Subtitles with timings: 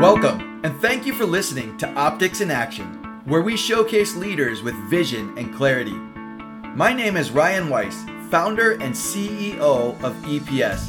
[0.00, 2.86] Welcome, and thank you for listening to Optics in Action,
[3.26, 5.92] where we showcase leaders with vision and clarity.
[6.74, 10.88] My name is Ryan Weiss, founder and CEO of EPS.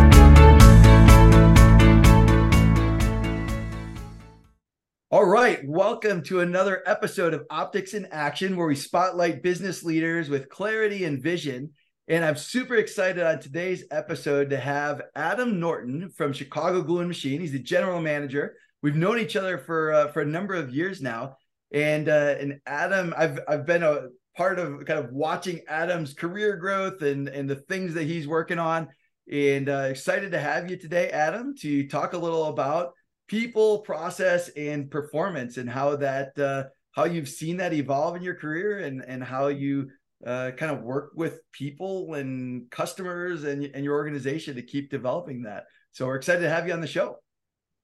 [5.12, 10.30] All right, welcome to another episode of Optics in Action, where we spotlight business leaders
[10.30, 11.72] with clarity and vision.
[12.06, 17.08] And I'm super excited on today's episode to have Adam Norton from Chicago Glue and
[17.08, 17.40] Machine.
[17.40, 18.54] He's the general manager.
[18.82, 21.38] We've known each other for uh, for a number of years now,
[21.72, 26.56] and uh, and Adam, I've I've been a part of kind of watching Adam's career
[26.56, 28.88] growth and and the things that he's working on.
[29.30, 32.92] And uh, excited to have you today, Adam, to talk a little about
[33.28, 38.34] people, process, and performance, and how that uh, how you've seen that evolve in your
[38.34, 39.88] career, and and how you
[40.26, 45.42] uh, kind of work with people and customers and and your organization to keep developing
[45.42, 45.64] that.
[45.92, 47.16] So we're excited to have you on the show.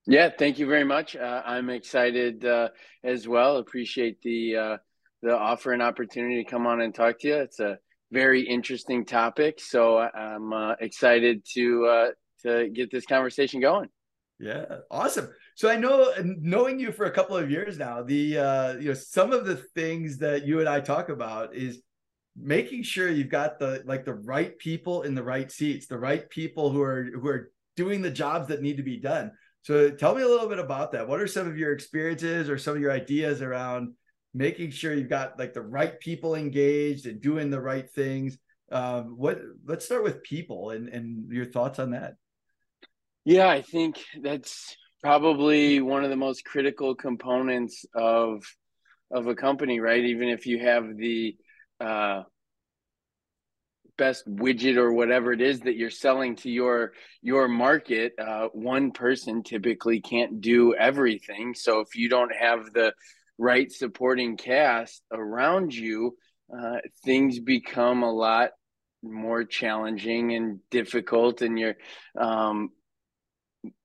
[0.06, 1.16] Yeah, thank you very much.
[1.16, 2.68] Uh, I'm excited uh,
[3.02, 3.56] as well.
[3.56, 4.76] Appreciate the uh,
[5.22, 7.34] the offer and opportunity to come on and talk to you.
[7.36, 7.78] It's a
[8.12, 12.08] very interesting topic, so I'm uh, excited to uh,
[12.42, 13.88] to get this conversation going.
[14.38, 15.30] Yeah, awesome.
[15.56, 18.94] So I know, knowing you for a couple of years now, the uh, you know
[18.94, 21.82] some of the things that you and I talk about is
[22.36, 26.30] making sure you've got the like the right people in the right seats, the right
[26.30, 29.32] people who are who are doing the jobs that need to be done
[29.66, 31.08] so tell me a little bit about that.
[31.08, 33.94] What are some of your experiences or some of your ideas around
[34.32, 38.38] making sure you've got like the right people engaged and doing the right things?
[38.70, 42.14] Um, what let's start with people and, and your thoughts on that.
[43.24, 48.44] Yeah, I think that's probably one of the most critical components of
[49.10, 50.04] of a company, right?
[50.04, 51.36] Even if you have the
[51.80, 52.22] uh,
[53.96, 56.92] best widget or whatever it is that you're selling to your
[57.22, 61.54] your market uh, one person typically can't do everything.
[61.54, 62.92] So if you don't have the
[63.38, 66.16] right supporting cast around you
[66.56, 68.50] uh, things become a lot
[69.02, 71.76] more challenging and difficult and you're
[72.18, 72.70] um,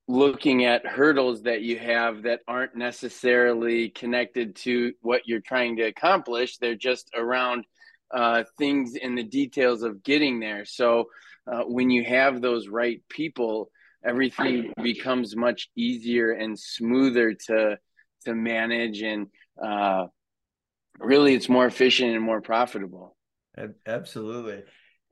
[0.08, 5.84] looking at hurdles that you have that aren't necessarily connected to what you're trying to
[5.84, 6.58] accomplish.
[6.58, 7.66] They're just around
[8.14, 10.66] uh, things in the details of getting there.
[10.66, 11.06] So
[11.52, 13.70] uh, when you have those right people,
[14.06, 17.78] everything becomes much easier and smoother to
[18.26, 19.28] to manage, and
[19.64, 20.06] uh,
[21.00, 23.16] really, it's more efficient and more profitable.
[23.86, 24.64] Absolutely.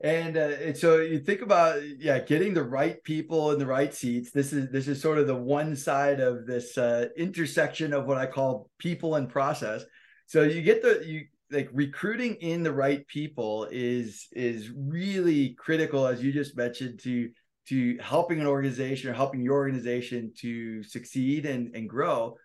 [0.02, 3.92] And, uh, and so you think about yeah, getting the right people in the right
[3.92, 4.30] seats.
[4.30, 8.16] This is this is sort of the one side of this uh, intersection of what
[8.16, 9.84] I call people and process.
[10.26, 16.06] So you get the you like recruiting in the right people is is really critical
[16.06, 17.30] as you just mentioned to
[17.68, 22.36] to helping an organization or helping your organization to succeed and and grow.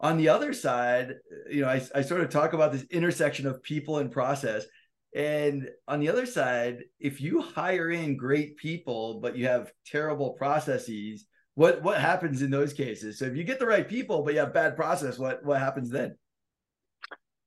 [0.00, 1.14] On the other side
[1.50, 4.64] you know I, I sort of talk about this intersection of people and process.
[5.14, 10.34] And on the other side if you hire in great people but you have terrible
[10.34, 13.18] processes what what happens in those cases?
[13.18, 15.90] So if you get the right people but you have bad process what what happens
[15.90, 16.16] then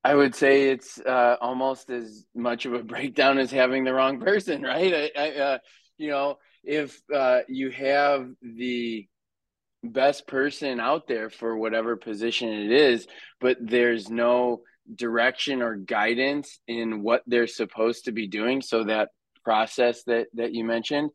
[0.03, 4.19] I would say it's uh, almost as much of a breakdown as having the wrong
[4.19, 5.11] person, right?
[5.15, 5.57] I, I uh,
[5.97, 9.07] you know, if uh, you have the
[9.83, 13.07] best person out there for whatever position it is,
[13.39, 14.61] but there's no
[14.95, 19.09] direction or guidance in what they're supposed to be doing, so that
[19.43, 21.09] process that that you mentioned,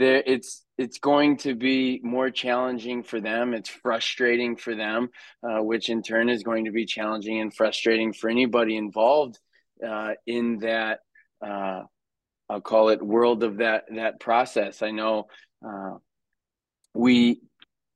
[0.00, 3.52] there it's it's going to be more challenging for them.
[3.52, 5.10] It's frustrating for them,
[5.42, 9.38] uh, which in turn is going to be challenging and frustrating for anybody involved
[9.86, 11.00] uh, in that.
[11.46, 11.82] Uh,
[12.48, 14.82] I'll call it world of that that process.
[14.82, 15.28] I know
[15.64, 15.96] uh,
[16.94, 17.42] we,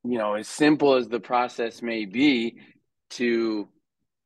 [0.03, 2.59] you know, as simple as the process may be
[3.11, 3.67] to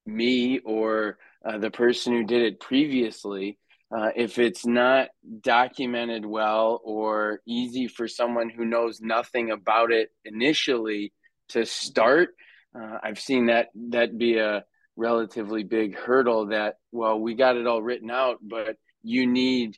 [0.05, 3.57] me or uh, the person who did it previously,
[3.95, 5.09] uh, if it's not
[5.41, 11.11] documented well or easy for someone who knows nothing about it initially
[11.49, 12.29] to start,
[12.79, 14.63] uh, I've seen that that be a
[14.95, 16.47] relatively big hurdle.
[16.47, 19.77] That well, we got it all written out, but you need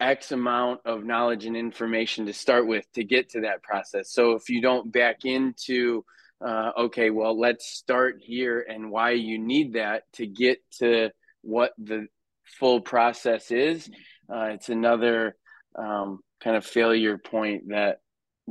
[0.00, 4.10] X amount of knowledge and information to start with to get to that process.
[4.10, 6.04] So if you don't back into
[6.44, 11.10] uh, okay, well, let's start here and why you need that to get to
[11.42, 12.06] what the
[12.44, 13.88] full process is,
[14.32, 15.36] uh, it's another
[15.78, 18.00] um, kind of failure point that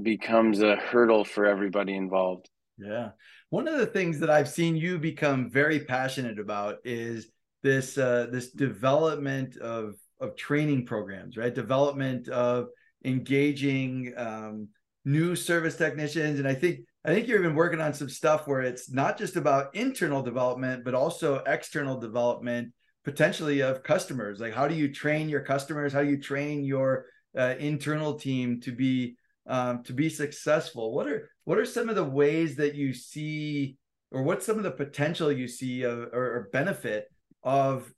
[0.01, 2.49] becomes a hurdle for everybody involved.
[2.77, 3.11] Yeah.
[3.49, 7.27] One of the things that I've seen you become very passionate about is
[7.61, 11.53] this uh, this development of of training programs, right?
[11.53, 12.69] Development of
[13.05, 14.69] engaging um,
[15.05, 18.61] new service technicians, and I think I think you're even working on some stuff where
[18.61, 24.39] it's not just about internal development, but also external development, potentially of customers.
[24.39, 25.93] Like, how do you train your customers?
[25.93, 27.05] How do you train your
[27.37, 29.15] uh, internal team to be
[29.47, 30.93] um, to be successful?
[30.93, 33.77] What are what are some of the ways that you see,
[34.11, 37.07] or what's some of the potential you see of, or, or benefit
[37.43, 37.91] of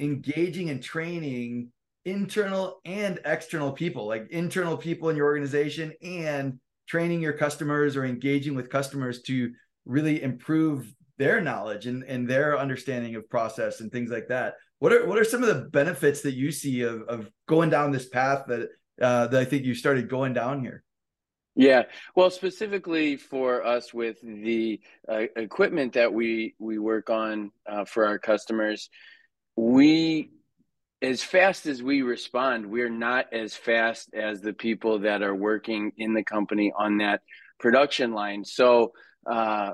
[0.00, 1.70] engaging and training
[2.04, 6.58] internal and external people, like internal people in your organization and
[6.88, 9.52] training your customers or engaging with customers to
[9.86, 14.54] really improve their knowledge and, and their understanding of process and things like that.
[14.78, 17.92] What are what are some of the benefits that you see of, of going down
[17.92, 18.68] this path that
[19.00, 20.82] uh, that I think you started going down here?
[21.54, 21.82] Yeah,
[22.16, 28.06] well, specifically for us with the uh, equipment that we we work on uh, for
[28.06, 28.88] our customers,
[29.54, 30.30] we
[31.02, 35.92] as fast as we respond, we're not as fast as the people that are working
[35.96, 37.20] in the company on that
[37.58, 38.44] production line.
[38.44, 38.92] So,
[39.28, 39.72] uh,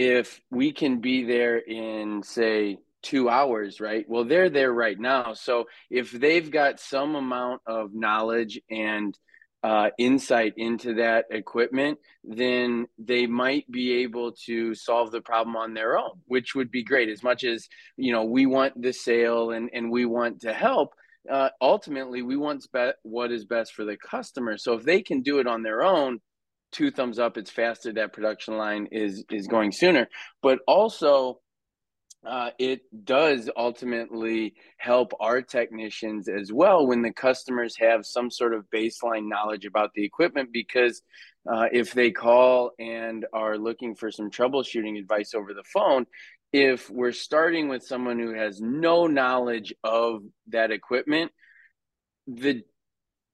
[0.00, 4.06] if we can be there in say two hours, right?
[4.08, 5.34] Well, they're there right now.
[5.34, 9.14] So if they've got some amount of knowledge and
[9.62, 15.74] uh, insight into that equipment, then they might be able to solve the problem on
[15.74, 17.10] their own, which would be great.
[17.10, 17.68] As much as
[17.98, 20.94] you know, we want the sale and and we want to help.
[21.30, 22.66] Uh, ultimately, we want
[23.02, 24.56] what is best for the customer.
[24.56, 26.20] So if they can do it on their own,
[26.72, 27.36] two thumbs up.
[27.36, 27.92] It's faster.
[27.92, 30.08] That production line is is going sooner.
[30.42, 31.40] But also,
[32.26, 38.52] uh, it does ultimately help our technicians as well when the customers have some sort
[38.52, 41.02] of baseline knowledge about the equipment because
[41.50, 46.04] uh, if they call and are looking for some troubleshooting advice over the phone
[46.52, 51.32] if we're starting with someone who has no knowledge of that equipment
[52.26, 52.62] the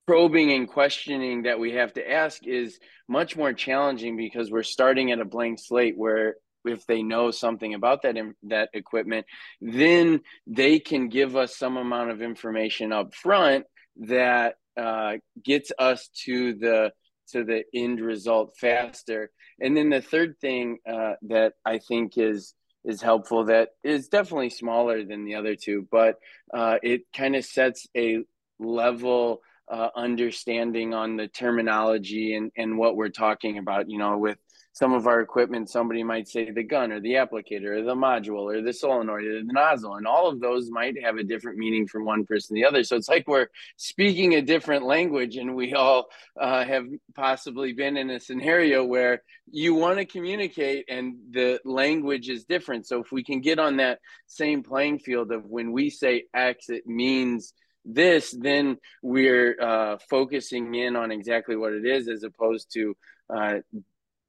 [0.06, 5.10] probing and questioning that we have to ask is much more challenging because we're starting
[5.10, 9.26] at a blank slate where if they know something about that that equipment,
[9.60, 13.66] then they can give us some amount of information up front
[13.96, 16.92] that uh, gets us to the
[17.28, 19.30] to the end result faster.
[19.60, 22.54] And then the third thing uh, that I think is
[22.84, 26.16] is helpful that is definitely smaller than the other two, but
[26.54, 28.20] uh, it kind of sets a
[28.60, 33.90] level uh, understanding on the terminology and, and what we're talking about.
[33.90, 34.38] You know, with
[34.72, 38.42] some of our equipment, somebody might say the gun or the applicator or the module
[38.42, 41.86] or the solenoid or the nozzle, and all of those might have a different meaning
[41.86, 42.84] from one person to the other.
[42.84, 46.06] So it's like we're speaking a different language, and we all
[46.38, 52.28] uh, have possibly been in a scenario where you want to communicate and the language
[52.28, 52.86] is different.
[52.86, 56.68] So if we can get on that same playing field of when we say X,
[56.68, 57.54] it means
[57.86, 62.96] this, then we're uh, focusing in on exactly what it is as opposed to
[63.34, 63.54] uh,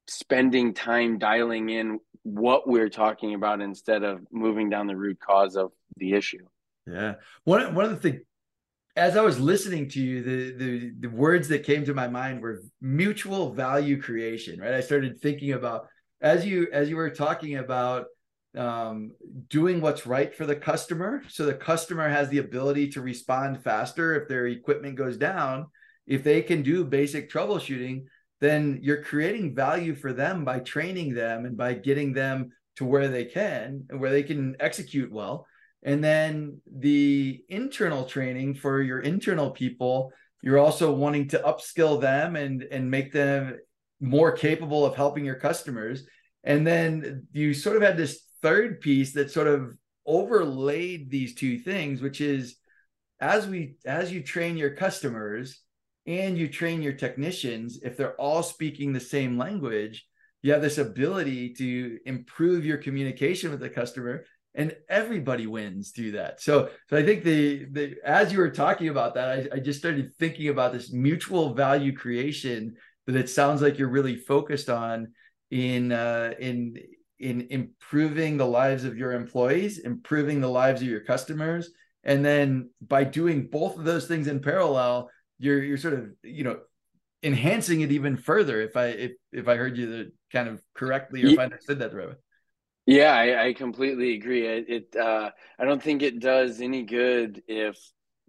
[0.06, 5.56] spending time dialing in what we're talking about instead of moving down the root cause
[5.56, 6.46] of the issue.
[6.86, 7.14] Yeah.
[7.44, 8.22] One one of the things
[8.96, 12.42] as I was listening to you, the, the the words that came to my mind
[12.42, 14.74] were mutual value creation, right?
[14.74, 15.86] I started thinking about
[16.20, 18.06] as you as you were talking about
[18.56, 19.12] um,
[19.48, 24.14] doing what's right for the customer, so the customer has the ability to respond faster
[24.20, 25.66] if their equipment goes down.
[26.06, 28.04] If they can do basic troubleshooting,
[28.40, 33.08] then you're creating value for them by training them and by getting them to where
[33.08, 35.46] they can and where they can execute well.
[35.82, 40.12] And then the internal training for your internal people,
[40.42, 43.58] you're also wanting to upskill them and and make them
[44.00, 46.06] more capable of helping your customers.
[46.44, 49.76] And then you sort of had this third piece that sort of
[50.06, 52.56] overlaid these two things, which is
[53.20, 55.62] as we as you train your customers,
[56.08, 60.06] and you train your technicians, if they're all speaking the same language,
[60.40, 66.12] you have this ability to improve your communication with the customer and everybody wins through
[66.12, 66.40] that.
[66.40, 69.78] So, so I think the, the as you were talking about that, I, I just
[69.78, 72.74] started thinking about this mutual value creation
[73.06, 75.12] that it sounds like you're really focused on
[75.50, 76.76] in uh, in
[77.18, 81.70] in improving the lives of your employees, improving the lives of your customers,
[82.04, 86.44] and then by doing both of those things in parallel, you're you're sort of you
[86.44, 86.58] know
[87.22, 91.30] enhancing it even further if i if if i heard you kind of correctly or
[91.30, 92.14] if i understood that right
[92.86, 94.46] Yeah, I, I completely agree.
[94.46, 97.76] It, it uh, I don't think it does any good if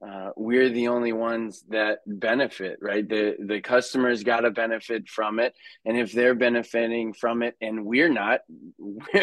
[0.05, 3.07] uh, we're the only ones that benefit, right?
[3.07, 5.53] The the customers got to benefit from it,
[5.85, 8.41] and if they're benefiting from it and we're not,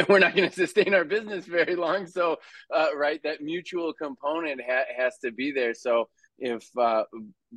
[0.09, 2.07] we're not going to sustain our business very long.
[2.07, 2.37] So,
[2.75, 5.73] uh, right, that mutual component ha- has to be there.
[5.73, 7.05] So, if uh,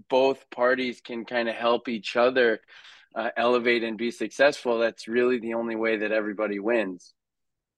[0.09, 2.61] both parties can kind of help each other
[3.15, 7.13] uh, elevate and be successful, that's really the only way that everybody wins.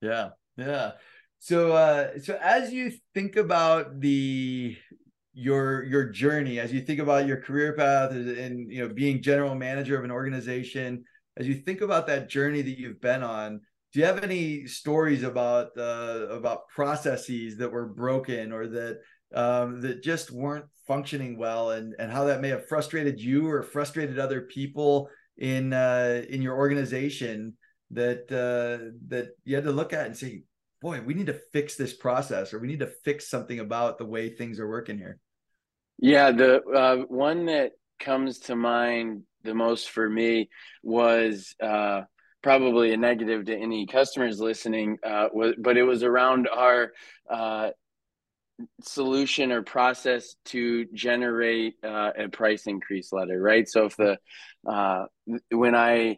[0.02, 0.92] Yeah, yeah.
[1.40, 4.78] So, uh, so as you think about the
[5.34, 9.56] your your journey, as you think about your career path, and you know being general
[9.56, 11.04] manager of an organization,
[11.38, 13.62] as you think about that journey that you've been on,
[13.94, 19.00] do you have any stories about uh, about processes that were broken or that
[19.34, 23.64] um, that just weren't functioning well, and and how that may have frustrated you or
[23.64, 27.56] frustrated other people in uh, in your organization?
[27.94, 30.44] that uh, that you had to look at and say,
[30.82, 34.06] boy, we need to fix this process, or we need to fix something about the
[34.06, 35.20] way things are working here.
[36.00, 40.50] Yeah, the uh, one that comes to mind the most for me
[40.84, 42.02] was uh,
[42.42, 46.92] probably a negative to any customers listening, uh, was, but it was around our
[47.30, 47.70] uh,
[48.82, 53.68] solution or process to generate uh, a price increase letter, right?
[53.68, 54.18] So if the
[54.68, 55.06] uh,
[55.52, 56.18] when I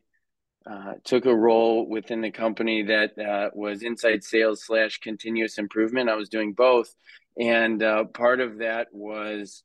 [0.69, 6.09] uh, took a role within the company that uh, was inside sales slash continuous improvement.
[6.09, 6.93] I was doing both,
[7.37, 9.63] and uh, part of that was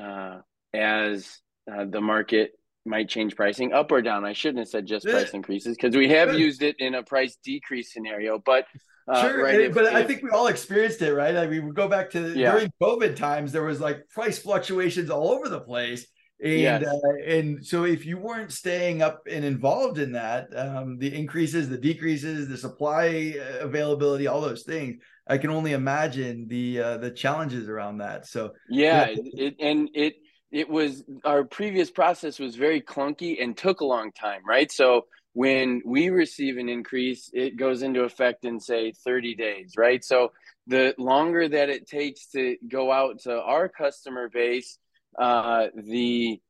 [0.00, 0.38] uh,
[0.74, 1.38] as
[1.72, 2.52] uh, the market
[2.84, 4.24] might change pricing up or down.
[4.24, 7.36] I shouldn't have said just price increases because we have used it in a price
[7.44, 8.66] decrease scenario, but.
[9.20, 11.34] sure, right, if, but if, I think we all experienced it, right?
[11.34, 12.52] Like we would go back to yeah.
[12.52, 16.06] during COVID times, there was like price fluctuations all over the place,
[16.42, 16.84] and yes.
[16.84, 21.68] uh, and so if you weren't staying up and involved in that um, the increases
[21.68, 26.96] the decreases the supply uh, availability all those things i can only imagine the uh,
[26.96, 29.16] the challenges around that so yeah, yeah.
[29.46, 30.14] It, and it
[30.50, 35.06] it was our previous process was very clunky and took a long time right so
[35.32, 40.32] when we receive an increase it goes into effect in say 30 days right so
[40.66, 44.78] the longer that it takes to go out to our customer base
[45.18, 46.40] uh, the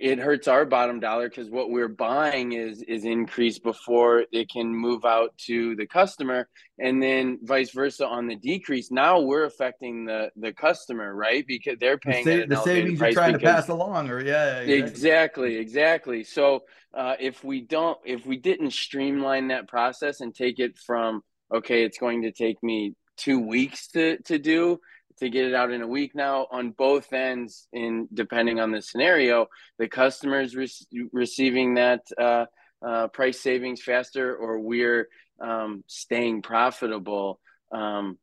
[0.00, 4.74] it hurts our bottom dollar because what we're buying is is increased before it can
[4.74, 6.48] move out to the customer.
[6.78, 11.44] And then vice versa on the decrease now we're affecting the the customer right?
[11.46, 15.56] Because they're paying the, sa- the savings you're trying to pass along or yeah exactly
[15.56, 16.24] exactly, exactly.
[16.24, 21.22] so uh, if we don't if we didn't streamline that process and take it from
[21.54, 24.78] okay it's going to take me two weeks to to do
[25.18, 26.46] to get it out in a week now.
[26.50, 29.46] On both ends in depending on the scenario
[29.78, 30.70] the customers re-
[31.12, 32.46] receiving that uh,
[32.86, 35.08] uh, price savings faster or we're
[35.40, 37.40] um, staying profitable
[37.72, 38.18] um,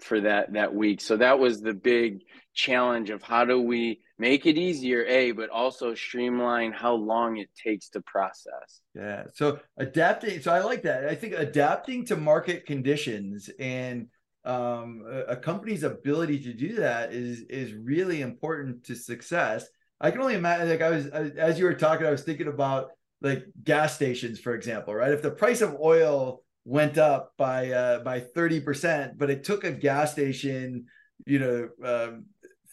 [0.00, 1.00] for that that week.
[1.00, 2.22] So that was the big
[2.54, 7.48] challenge of how do we make it easier a but also streamline how long it
[7.56, 8.80] takes to process.
[8.94, 9.24] Yeah.
[9.34, 11.06] So adapting so i like that.
[11.06, 14.08] I think adapting to market conditions and
[14.44, 19.66] um, a, company's ability to do that is is really important to success.
[20.00, 20.68] I can only imagine.
[20.68, 24.54] Like I was as you were talking, I was thinking about like gas stations, for
[24.54, 25.12] example, right?
[25.12, 29.62] If the price of oil went up by uh, by thirty percent, but it took
[29.62, 30.86] a gas station,
[31.24, 32.24] you know, um,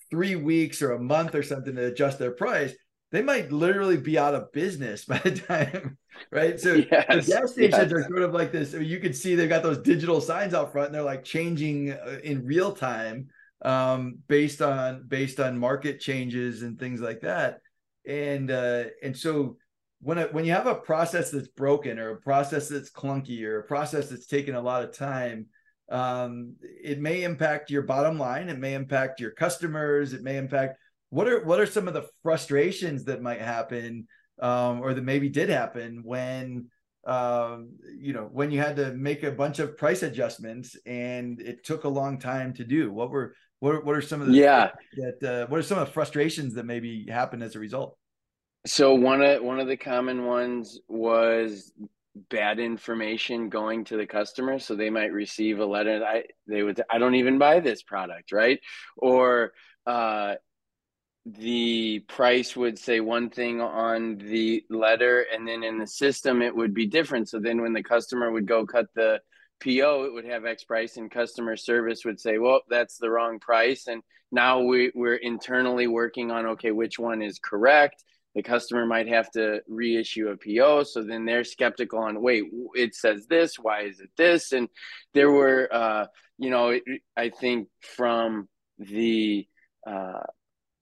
[0.09, 2.73] three weeks or a month or something to adjust their price,
[3.11, 5.97] they might literally be out of business by the time,
[6.31, 6.59] right?
[6.59, 7.91] So yes, the gas stations yes.
[7.91, 8.73] are sort of like this.
[8.73, 12.19] You can see they've got those digital signs out front, and they're like changing uh,
[12.23, 13.27] in real time
[13.63, 17.59] um, based on based on market changes and things like that.
[18.07, 19.57] And uh, and so
[20.01, 23.59] when it, when you have a process that's broken or a process that's clunky or
[23.59, 25.47] a process that's taken a lot of time,
[25.91, 28.49] um, it may impact your bottom line.
[28.49, 30.13] It may impact your customers.
[30.13, 30.77] It may impact
[31.09, 34.07] what are what are some of the frustrations that might happen
[34.41, 36.67] um, or that maybe did happen when
[37.05, 41.63] um, you know when you had to make a bunch of price adjustments and it
[41.63, 42.91] took a long time to do?
[42.91, 44.71] What were what, what are some of the yeah.
[44.97, 47.97] that uh, what are some of the frustrations that maybe happened as a result?
[48.65, 51.71] So one of one of the common ones was
[52.29, 54.59] bad information going to the customer.
[54.59, 58.31] So they might receive a letter i they would i don't even buy this product
[58.31, 58.59] right?
[58.97, 59.53] Or
[59.85, 60.35] uh
[61.37, 66.55] the price would say one thing on the letter and then in the system it
[66.55, 69.19] would be different so then when the customer would go cut the
[69.61, 73.39] po it would have x price and customer service would say well that's the wrong
[73.39, 78.03] price and now we, we're internally working on okay which one is correct
[78.35, 80.83] the customer might have to reissue a PO.
[80.83, 82.43] So then they're skeptical on, wait,
[82.75, 84.51] it says this, why is it this?
[84.51, 84.69] And
[85.13, 86.05] there were, uh,
[86.37, 86.79] you know,
[87.17, 89.47] I think from the
[89.85, 90.21] uh,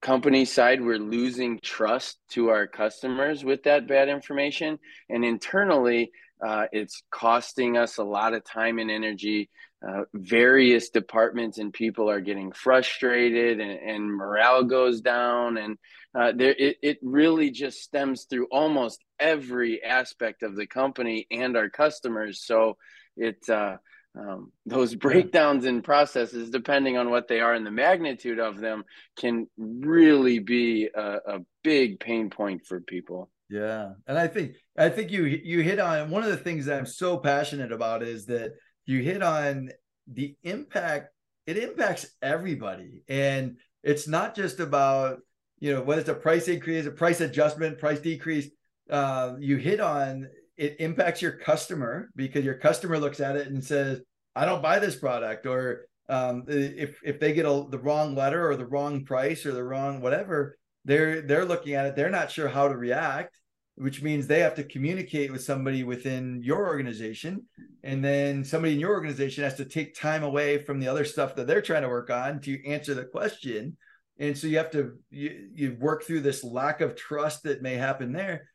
[0.07, 4.79] company side, we're losing trust to our customers with that bad information.
[5.09, 6.11] And internally,
[6.41, 9.49] uh, it's costing us a lot of time and energy.
[9.85, 15.57] Uh, various departments and people are getting frustrated, and, and morale goes down.
[15.57, 15.77] And
[16.17, 21.57] uh, there, it, it really just stems through almost every aspect of the company and
[21.57, 22.45] our customers.
[22.45, 22.77] So
[23.17, 23.75] it uh,
[24.17, 28.83] um, those breakdowns in processes, depending on what they are and the magnitude of them,
[29.17, 33.29] can really be a, a big pain point for people.
[33.49, 36.77] Yeah, and I think I think you you hit on one of the things that
[36.77, 38.53] I'm so passionate about is that
[38.85, 39.69] you hit on
[40.11, 41.09] the impact.
[41.45, 45.19] It impacts everybody, and it's not just about
[45.59, 48.49] you know whether it's a price increase, a price adjustment, price decrease.
[48.89, 53.63] Uh, you hit on it impacts your customer because your customer looks at it and
[53.63, 54.01] says,
[54.35, 58.49] "I don't buy this product," or um, if if they get a, the wrong letter
[58.49, 61.95] or the wrong price or the wrong whatever, they're they're looking at it.
[61.95, 63.39] They're not sure how to react,
[63.75, 67.45] which means they have to communicate with somebody within your organization,
[67.83, 71.35] and then somebody in your organization has to take time away from the other stuff
[71.35, 73.77] that they're trying to work on to answer the question.
[74.19, 77.75] And so you have to you, you work through this lack of trust that may
[77.75, 78.47] happen there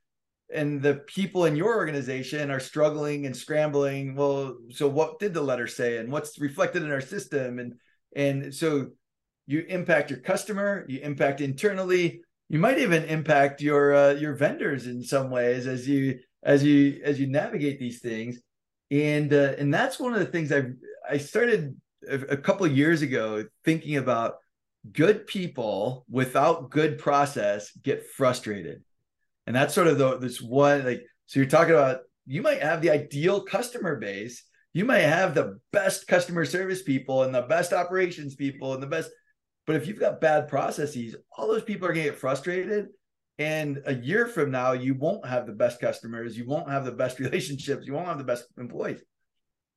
[0.53, 4.15] and the people in your organization are struggling and scrambling.
[4.15, 7.59] Well so what did the letter say and what's reflected in our system?
[7.59, 7.75] And
[8.15, 8.89] and so
[9.47, 12.23] you impact your customer you impact internally.
[12.49, 17.01] You might even impact your uh, your vendors in some ways as you as you
[17.05, 18.39] as you navigate these things.
[18.91, 20.65] And uh, and that's one of the things i
[21.09, 21.75] i started
[22.09, 24.37] a, a couple years ago thinking about
[24.93, 28.83] good people without good process get frustrated
[29.47, 32.83] and that's sort of the this one like so you're talking about you might have
[32.83, 34.45] the ideal customer base.
[34.75, 38.87] You might have the best customer service people and the best operations people and the
[38.87, 39.11] best
[39.67, 42.89] but if you've got bad processes all those people are going to get frustrated.
[43.39, 46.37] And a year from now you won't have the best customers.
[46.37, 47.87] You won't have the best relationships.
[47.87, 49.03] You won't have the best employees.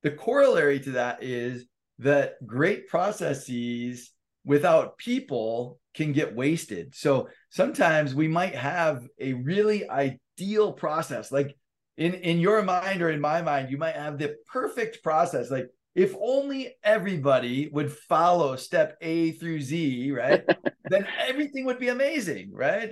[0.03, 1.65] The corollary to that is
[1.99, 4.11] that great processes
[4.43, 6.93] without people can get wasted.
[6.93, 11.31] So sometimes we might have a really ideal process.
[11.31, 11.55] Like
[11.95, 15.49] in, in your mind or in my mind, you might have the perfect process.
[15.49, 20.43] Like if only everybody would follow step A through Z, right?
[20.89, 22.91] then everything would be amazing, right?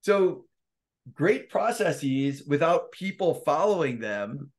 [0.00, 0.46] So
[1.14, 4.50] great processes without people following them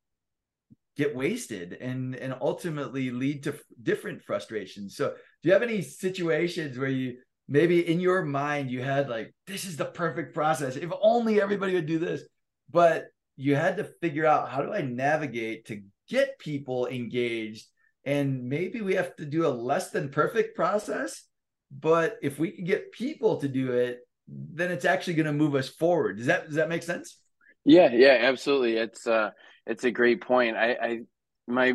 [0.96, 4.96] get wasted and and ultimately lead to different frustrations.
[4.96, 7.18] So do you have any situations where you
[7.52, 10.78] maybe in your mind you had like this is the perfect process.
[10.78, 12.24] If only everybody would do this.
[12.70, 17.68] But you had to figure out how do i navigate to get people engaged?
[18.06, 21.24] And maybe we have to do a less than perfect process
[21.72, 25.56] but if we can get people to do it then it's actually going to move
[25.56, 26.18] us forward.
[26.18, 27.18] Does that does that make sense?
[27.66, 28.78] Yeah yeah absolutely.
[28.78, 29.32] It's uh
[29.66, 30.56] it's a great point.
[30.56, 31.00] I i
[31.48, 31.74] my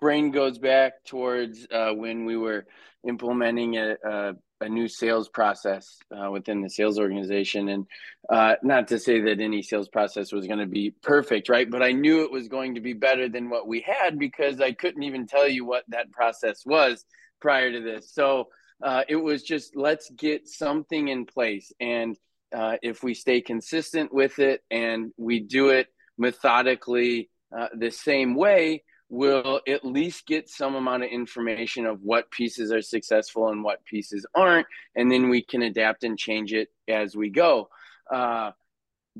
[0.00, 2.66] brain goes back towards uh, when we were
[3.06, 7.68] implementing a, a, a new sales process uh, within the sales organization.
[7.68, 7.86] And
[8.28, 11.70] uh, not to say that any sales process was going to be perfect, right?
[11.70, 14.72] But I knew it was going to be better than what we had because I
[14.72, 17.04] couldn't even tell you what that process was
[17.40, 18.12] prior to this.
[18.12, 18.48] So
[18.82, 21.72] uh, it was just let's get something in place.
[21.80, 22.16] And
[22.54, 28.34] uh, if we stay consistent with it and we do it methodically uh, the same
[28.34, 33.62] way, will at least get some amount of information of what pieces are successful and
[33.62, 37.68] what pieces aren't and then we can adapt and change it as we go
[38.10, 38.50] uh,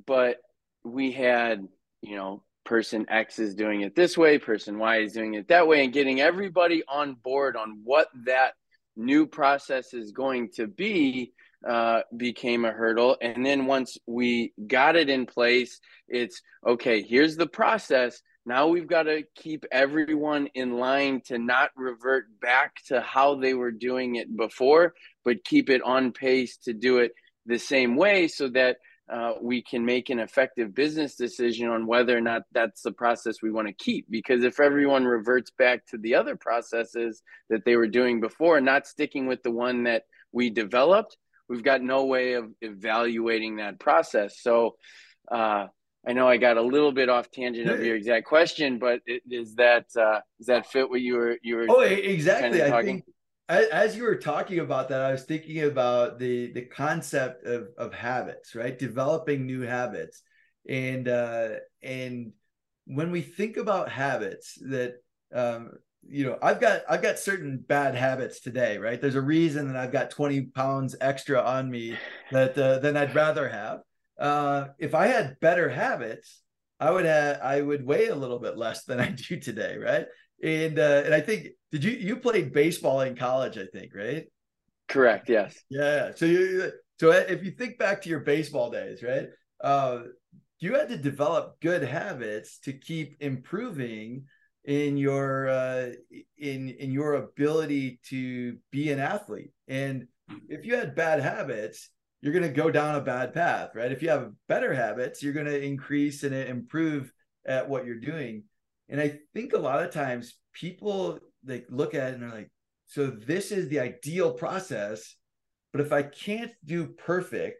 [0.06, 0.38] but
[0.82, 1.68] we had
[2.00, 5.68] you know person x is doing it this way person y is doing it that
[5.68, 8.52] way and getting everybody on board on what that
[8.96, 11.34] new process is going to be
[11.68, 13.16] uh, became a hurdle.
[13.20, 15.78] And then once we got it in place,
[16.08, 18.20] it's okay, here's the process.
[18.44, 23.54] Now we've got to keep everyone in line to not revert back to how they
[23.54, 27.12] were doing it before, but keep it on pace to do it
[27.46, 28.78] the same way so that
[29.12, 33.36] uh, we can make an effective business decision on whether or not that's the process
[33.42, 34.06] we want to keep.
[34.10, 38.86] Because if everyone reverts back to the other processes that they were doing before, not
[38.86, 41.16] sticking with the one that we developed,
[41.48, 44.40] we've got no way of evaluating that process.
[44.40, 44.76] So,
[45.30, 45.66] uh,
[46.06, 49.54] I know I got a little bit off tangent of your exact question, but is
[49.54, 51.66] that uh, does that fit what you were you were?
[51.68, 52.60] Oh, exactly.
[52.60, 53.04] Kind of I think
[53.48, 57.92] as you were talking about that, I was thinking about the the concept of of
[57.92, 58.76] habits, right?
[58.76, 60.22] Developing new habits,
[60.68, 61.50] and uh,
[61.82, 62.32] and
[62.86, 64.96] when we think about habits, that
[65.32, 65.70] um,
[66.08, 69.00] you know, I've got I've got certain bad habits today, right?
[69.00, 73.14] There's a reason that I've got 20 pounds extra on me that uh, than I'd
[73.14, 73.80] rather have.
[74.22, 76.42] Uh, if I had better habits,
[76.78, 80.06] I would have I would weigh a little bit less than I do today, right?
[80.42, 83.58] And uh, and I think did you you played baseball in college?
[83.58, 84.26] I think right.
[84.88, 85.28] Correct.
[85.28, 85.58] Yes.
[85.68, 86.12] Yeah.
[86.14, 89.26] So you so if you think back to your baseball days, right?
[89.62, 90.02] Uh,
[90.60, 94.26] you had to develop good habits to keep improving
[94.64, 95.90] in your uh,
[96.38, 99.50] in in your ability to be an athlete.
[99.66, 100.06] And
[100.48, 101.90] if you had bad habits,
[102.22, 103.92] you're going to go down a bad path, right?
[103.92, 107.12] If you have better habits, you're going to increase and improve
[107.44, 108.44] at what you're doing.
[108.88, 112.50] And I think a lot of times people they look at it and they're like,
[112.86, 115.16] so this is the ideal process,
[115.72, 117.58] but if I can't do perfect,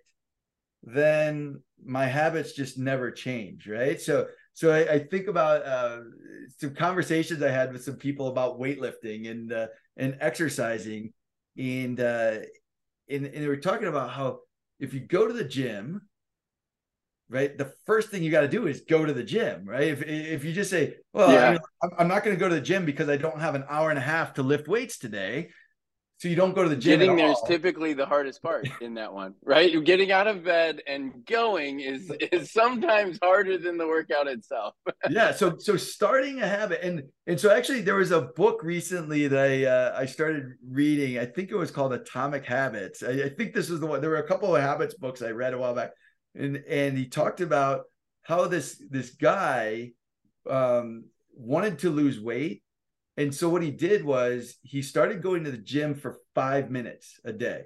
[0.85, 4.01] then my habits just never change, right?
[4.01, 6.01] So so I, I think about uh,
[6.59, 11.13] some conversations I had with some people about weightlifting and uh, and exercising,
[11.57, 12.39] and, uh,
[13.09, 14.41] and and they were talking about how
[14.83, 16.03] if you go to the gym
[17.33, 17.57] right?
[17.57, 19.89] The first thing you got to do is go to the gym, right?
[19.89, 21.59] If if you just say, "Well, yeah.
[21.99, 23.99] I'm not going to go to the gym because I don't have an hour and
[23.99, 25.49] a half to lift weights today,"
[26.23, 27.01] so you don't go to the gym.
[27.01, 29.85] Getting there is typically the hardest part in that one, right?
[29.85, 34.75] Getting out of bed and going is is sometimes harder than the workout itself.
[35.11, 39.27] yeah, so so starting a habit, and and so actually there was a book recently
[39.27, 41.19] that I uh, I started reading.
[41.19, 43.03] I think it was called Atomic Habits.
[43.03, 44.01] I, I think this was the one.
[44.01, 45.91] There were a couple of habits books I read a while back
[46.35, 47.83] and and he talked about
[48.23, 49.91] how this this guy
[50.49, 51.05] um,
[51.35, 52.63] wanted to lose weight,
[53.17, 57.21] and so what he did was he started going to the gym for five minutes
[57.25, 57.65] a day,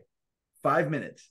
[0.63, 1.29] five minutes,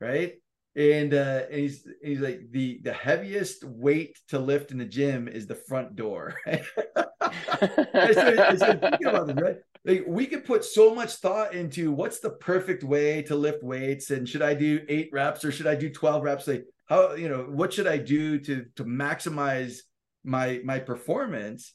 [0.00, 0.34] right?
[0.76, 5.28] And, uh, and he's he's like the the heaviest weight to lift in the gym
[5.28, 6.34] is the front door.
[6.44, 9.56] Started, I thinking about this, right?
[9.84, 14.10] Like we could put so much thought into what's the perfect way to lift weights,
[14.10, 16.48] and should I do eight reps or should I do twelve reps?
[16.48, 19.78] Like how you know what should i do to to maximize
[20.22, 21.74] my my performance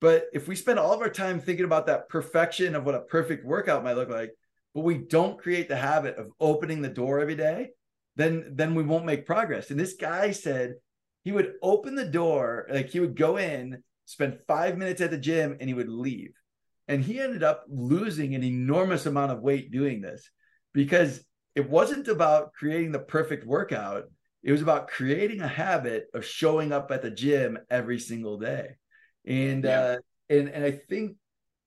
[0.00, 3.00] but if we spend all of our time thinking about that perfection of what a
[3.00, 4.30] perfect workout might look like
[4.74, 7.70] but we don't create the habit of opening the door every day
[8.16, 9.70] then then we won't make progress.
[9.70, 10.74] And this guy said
[11.22, 15.18] he would open the door like he would go in spend five minutes at the
[15.18, 16.32] gym and he would leave.
[16.88, 20.30] And he ended up losing an enormous amount of weight doing this
[20.72, 24.04] because it wasn't about creating the perfect workout.
[24.42, 28.76] It was about creating a habit of showing up at the gym every single day.
[29.26, 29.80] And yeah.
[29.80, 29.96] uh,
[30.30, 31.16] and and I think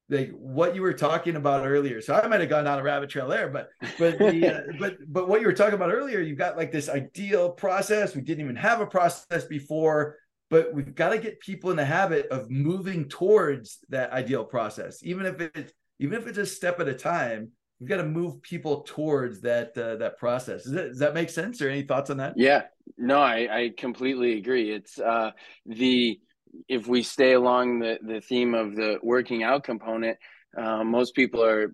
[0.09, 2.01] like what you were talking about earlier.
[2.01, 3.69] So I might have gone down a rabbit trail there, but
[3.99, 6.89] but the, uh, but but what you were talking about earlier, you've got like this
[6.89, 8.15] ideal process.
[8.15, 10.17] We didn't even have a process before,
[10.49, 15.03] but we've got to get people in the habit of moving towards that ideal process,
[15.03, 18.41] even if it's even if it's a step at a time we've got to move
[18.41, 20.63] people towards that uh, that process.
[20.63, 21.61] Does that, does that make sense?
[21.61, 22.33] Or any thoughts on that?
[22.35, 22.63] Yeah,
[22.97, 24.71] no, I, I completely agree.
[24.71, 25.31] It's uh,
[25.65, 26.19] the
[26.67, 30.17] if we stay along the the theme of the working out component,
[30.57, 31.73] uh, most people are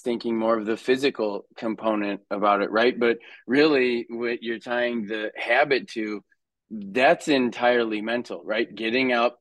[0.00, 2.98] thinking more of the physical component about it, right?
[2.98, 6.24] But really, what you're tying the habit to,
[6.70, 8.72] that's entirely mental, right?
[8.72, 9.38] Getting up,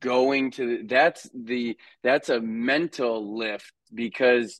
[0.00, 4.58] going to that's the that's a mental lift because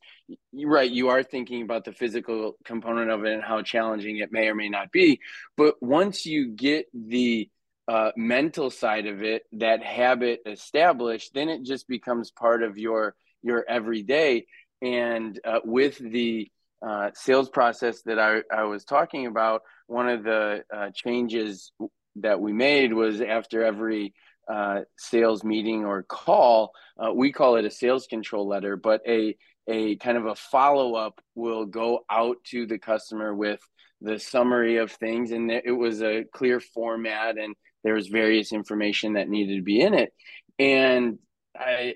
[0.65, 4.49] right you are thinking about the physical component of it and how challenging it may
[4.49, 5.21] or may not be
[5.57, 7.49] but once you get the
[7.89, 13.15] uh, mental side of it that habit established then it just becomes part of your
[13.45, 14.47] your everyday.
[14.83, 16.51] And uh, with the
[16.87, 21.73] uh, sales process that I, I was talking about one of the uh, changes
[22.17, 24.15] that we made was after every
[24.51, 29.37] uh, sales meeting or call, uh, we call it a sales control letter, but a
[29.67, 33.61] a kind of a follow up will go out to the customer with
[34.03, 39.13] the summary of things, and it was a clear format, and there was various information
[39.13, 40.13] that needed to be in it,
[40.59, 41.19] and
[41.57, 41.95] I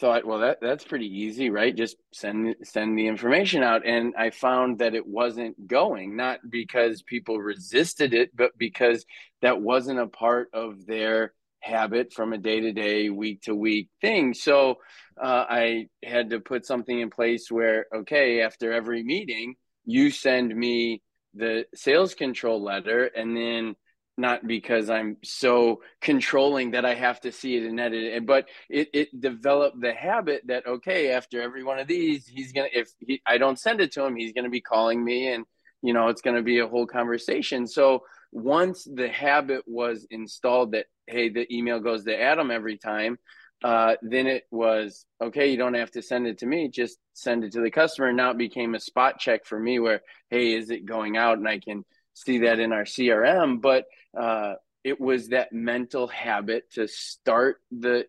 [0.00, 1.74] thought, well, that that's pretty easy, right?
[1.74, 7.02] Just send send the information out, and I found that it wasn't going, not because
[7.02, 9.04] people resisted it, but because
[9.42, 13.88] that wasn't a part of their habit from a day to day, week to week
[14.00, 14.34] thing.
[14.34, 14.76] So
[15.20, 20.54] uh, I had to put something in place where, okay, after every meeting, you send
[20.54, 21.02] me
[21.34, 23.74] the sales control letter, and then
[24.18, 28.48] not because I'm so controlling that I have to see it and edit it, but
[28.68, 32.78] it, it developed the habit that, okay, after every one of these, he's going to,
[32.78, 35.44] if he, I don't send it to him, he's going to be calling me and,
[35.82, 37.66] you know, it's going to be a whole conversation.
[37.66, 38.02] So
[38.32, 43.18] once the habit was installed that, hey, the email goes to Adam every time,
[43.62, 45.50] uh, then it was okay.
[45.50, 48.12] You don't have to send it to me; just send it to the customer.
[48.12, 50.00] Now it became a spot check for me, where
[50.30, 53.60] hey, is it going out, and I can see that in our CRM.
[53.60, 58.06] But uh, it was that mental habit to start the.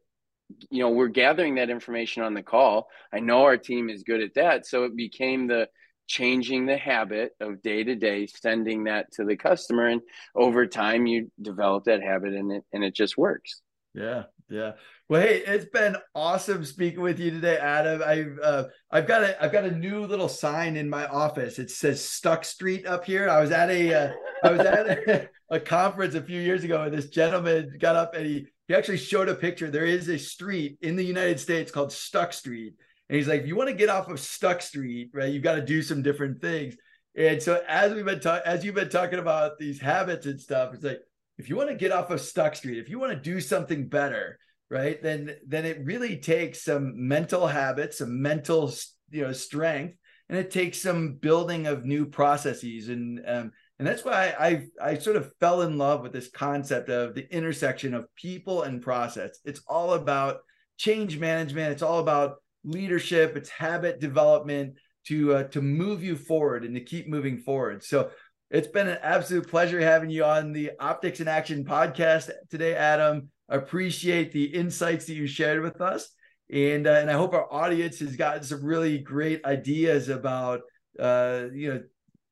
[0.72, 2.88] You know, we're gathering that information on the call.
[3.14, 5.70] I know our team is good at that, so it became the
[6.10, 10.02] changing the habit of day to day sending that to the customer and
[10.36, 13.62] over time you develop that habit and it and it just works
[13.94, 14.72] yeah yeah
[15.10, 18.04] well, hey, it's been awesome speaking with you today, Adam.
[18.06, 21.58] I've uh, I've got a I've got a new little sign in my office.
[21.58, 23.28] It says Stuck Street up here.
[23.28, 24.12] I was at a uh,
[24.44, 28.14] I was at a, a, conference a few years ago, and this gentleman got up
[28.14, 29.72] and he he actually showed a picture.
[29.72, 32.76] There is a street in the United States called Stuck Street,
[33.10, 35.56] and he's like, if you want to get off of Stuck Street, right, you've got
[35.56, 36.76] to do some different things.
[37.16, 40.76] And so as we've been talking, as you've been talking about these habits and stuff,
[40.76, 41.02] it's like
[41.40, 43.88] if you want to get off of Stuck Street, if you want to do something
[43.88, 44.38] better
[44.70, 48.72] right then then it really takes some mental habits some mental
[49.10, 49.98] you know strength
[50.30, 54.98] and it takes some building of new processes and um, and that's why I I
[54.98, 59.40] sort of fell in love with this concept of the intersection of people and process.
[59.46, 60.42] It's all about
[60.78, 61.72] change management.
[61.72, 63.38] It's all about leadership.
[63.38, 64.76] It's habit development
[65.08, 67.84] to uh, to move you forward and to keep moving forward.
[67.84, 68.12] So
[68.50, 73.30] it's been an absolute pleasure having you on the Optics in Action podcast today, Adam
[73.50, 76.10] appreciate the insights that you shared with us.
[76.52, 80.62] And, uh, and I hope our audience has gotten some really great ideas about,
[81.00, 81.84] uh, you know,